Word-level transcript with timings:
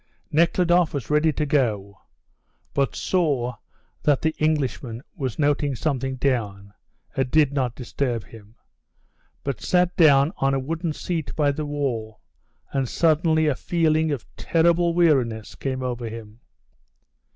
Nekhludoff 0.31 0.95
was 0.95 1.11
ready 1.11 1.31
to 1.33 1.45
go, 1.45 1.99
but 2.73 2.95
saw 2.95 3.57
that 4.01 4.23
the 4.23 4.33
Englishman 4.39 5.03
was 5.15 5.37
noting 5.37 5.75
something 5.75 6.15
down, 6.15 6.73
and 7.15 7.29
did 7.29 7.53
not 7.53 7.75
disturb 7.75 8.23
him, 8.23 8.55
but 9.43 9.61
sat 9.61 9.95
down 9.95 10.33
on 10.37 10.55
a 10.55 10.59
wooden 10.59 10.91
seat 10.91 11.35
by 11.35 11.51
the 11.51 11.67
wall, 11.67 12.19
and 12.73 12.89
suddenly 12.89 13.45
a 13.45 13.53
feeling 13.53 14.11
of 14.11 14.25
terrible 14.37 14.95
weariness 14.95 15.53
came 15.53 15.83
over 15.83 16.09
him. 16.09 16.39